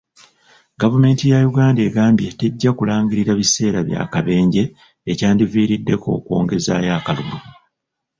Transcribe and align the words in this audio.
Gavumenti 0.81 1.23
ya 1.31 1.39
Uganda 1.51 1.79
egambye 1.89 2.27
tejja 2.39 2.71
kulangirira 2.77 3.31
biseera 3.39 3.79
bya 3.87 4.01
kabenje 4.13 4.63
ekyandiviiriddeko 5.11 6.07
okwongezaayo 6.17 6.91
akalulu. 6.99 7.37